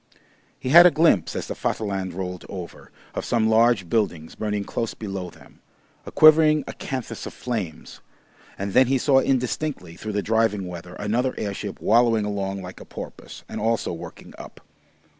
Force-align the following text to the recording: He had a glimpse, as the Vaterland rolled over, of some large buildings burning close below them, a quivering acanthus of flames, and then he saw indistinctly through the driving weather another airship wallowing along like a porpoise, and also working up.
He 0.59 0.69
had 0.69 0.87
a 0.87 0.89
glimpse, 0.89 1.35
as 1.35 1.45
the 1.45 1.53
Vaterland 1.53 2.15
rolled 2.15 2.43
over, 2.49 2.89
of 3.13 3.23
some 3.23 3.47
large 3.47 3.87
buildings 3.87 4.33
burning 4.33 4.63
close 4.63 4.95
below 4.95 5.29
them, 5.29 5.59
a 6.07 6.11
quivering 6.11 6.63
acanthus 6.67 7.27
of 7.27 7.35
flames, 7.35 7.99
and 8.57 8.73
then 8.73 8.87
he 8.87 8.97
saw 8.97 9.19
indistinctly 9.19 9.95
through 9.95 10.13
the 10.13 10.23
driving 10.23 10.65
weather 10.65 10.95
another 10.95 11.35
airship 11.37 11.79
wallowing 11.79 12.25
along 12.25 12.63
like 12.63 12.79
a 12.79 12.85
porpoise, 12.85 13.43
and 13.47 13.61
also 13.61 13.93
working 13.93 14.33
up. 14.39 14.61